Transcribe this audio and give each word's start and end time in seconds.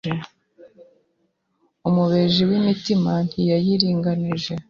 Umubeji 1.87 2.41
w’imitime 2.49 3.13
ntiyeyiringenije, 3.27 4.53